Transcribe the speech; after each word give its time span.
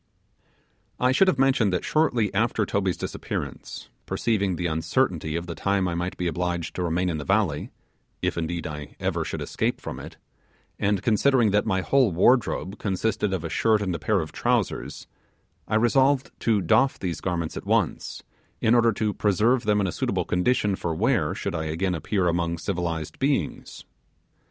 I 0.99 1.11
should 1.11 1.27
have 1.27 1.37
mentioned 1.37 1.71
that 1.73 1.85
shortly 1.85 2.33
after 2.33 2.65
Toby's 2.65 2.97
disappearance, 2.97 3.87
perceiving 4.07 4.55
the 4.55 4.65
uncertainty 4.65 5.35
of 5.35 5.45
the 5.45 5.53
time 5.53 5.87
I 5.87 5.93
might 5.93 6.17
be 6.17 6.25
obliged 6.25 6.73
to 6.73 6.81
remain 6.83 7.07
in 7.07 7.19
the 7.19 7.23
valley 7.23 7.69
if, 8.19 8.35
indeed, 8.35 8.65
I 8.65 8.95
ever 8.99 9.23
should 9.23 9.43
escape 9.43 9.79
from 9.79 9.99
it 9.99 10.17
and 10.79 11.03
considering 11.03 11.51
that 11.51 11.67
my 11.67 11.81
whole 11.81 12.11
wardrobe 12.11 12.79
consisted 12.79 13.31
of 13.31 13.43
a 13.43 13.49
shirt 13.49 13.79
and 13.79 13.93
a 13.93 13.99
pair 13.99 14.21
of 14.21 14.31
trousers, 14.31 15.05
I 15.67 15.75
resolved 15.75 16.31
to 16.39 16.61
doff 16.61 16.97
these 16.97 17.21
garments 17.21 17.55
at 17.55 17.67
once, 17.67 18.23
in 18.59 18.73
order 18.73 18.91
to 18.93 19.13
preserve 19.13 19.65
them 19.65 19.79
in 19.79 19.85
a 19.85 19.91
suitable 19.91 20.25
condition 20.25 20.75
for 20.75 20.95
wear 20.95 21.35
should 21.35 21.53
I 21.53 21.65
again 21.65 21.93
appear 21.93 22.27
among 22.27 22.57
civilized 22.57 23.19
beings. 23.19 23.85